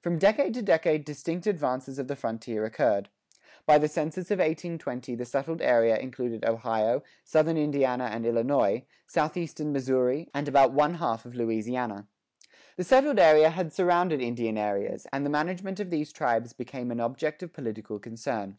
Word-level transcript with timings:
From 0.00 0.18
decade 0.18 0.54
to 0.54 0.62
decade 0.62 1.04
distinct 1.04 1.46
advances 1.46 1.96
of 2.00 2.08
the 2.08 2.16
frontier 2.16 2.64
occurred. 2.64 3.08
By 3.64 3.78
the 3.78 3.86
census 3.86 4.28
of 4.32 4.40
1820[6:2] 4.40 5.16
the 5.16 5.24
settled 5.24 5.62
area 5.62 5.96
included 5.98 6.44
Ohio, 6.44 7.04
southern 7.22 7.56
Indiana 7.56 8.06
and 8.10 8.26
Illinois, 8.26 8.84
southeastern 9.06 9.70
Missouri, 9.72 10.28
and 10.34 10.48
about 10.48 10.72
one 10.72 10.94
half 10.94 11.24
of 11.24 11.36
Louisiana. 11.36 12.08
This 12.76 12.88
settled 12.88 13.20
area 13.20 13.50
had 13.50 13.72
surrounded 13.72 14.20
Indian 14.20 14.58
areas, 14.58 15.06
and 15.12 15.24
the 15.24 15.30
management 15.30 15.78
of 15.78 15.90
these 15.90 16.12
tribes 16.12 16.52
became 16.52 16.90
an 16.90 16.98
object 16.98 17.40
of 17.44 17.52
political 17.52 18.00
concern. 18.00 18.58